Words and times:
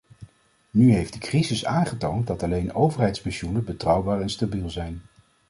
Nu 0.71 0.93
heeft 0.93 1.13
de 1.13 1.19
crisis 1.19 1.65
aangetoond 1.65 2.27
dat 2.27 2.43
alleen 2.43 2.73
overheidspensioenen 2.73 3.63
betrouwbaar 3.63 4.21
en 4.21 4.29
stabiel 4.29 4.69
zijn. 4.69 5.01